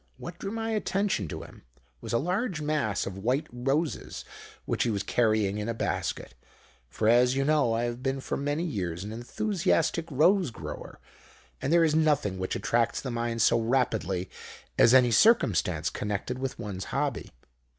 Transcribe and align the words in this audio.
What 0.17 0.39
drew 0.39 0.49
my 0.49 0.71
attention 0.71 1.27
to 1.27 1.43
him 1.43 1.61
was 2.01 2.11
a 2.11 2.17
large 2.17 2.59
mass 2.59 3.05
of 3.05 3.19
white 3.19 3.45
roses 3.51 4.25
which 4.65 4.81
he 4.81 4.89
was 4.89 5.03
carrying 5.03 5.59
in 5.59 5.69
a 5.69 5.75
basket; 5.75 6.33
for, 6.89 7.07
as 7.07 7.35
you 7.35 7.45
know, 7.45 7.73
I 7.75 7.83
have 7.83 8.01
been 8.01 8.19
for 8.19 8.35
many 8.35 8.63
years 8.63 9.03
an 9.03 9.11
enthusiastic 9.13 10.05
rose 10.09 10.49
grower, 10.49 10.99
and 11.61 11.71
there 11.71 11.83
is 11.83 11.93
nothing 11.93 12.39
which 12.39 12.55
attracts 12.55 12.99
the 12.99 13.11
mind 13.11 13.43
so 13.43 13.59
rapidly 13.61 14.27
as 14.75 14.95
any 14.95 15.11
circumstance 15.11 15.91
connected 15.91 16.39
with 16.39 16.57
one's 16.57 16.85
hobby. 16.85 17.29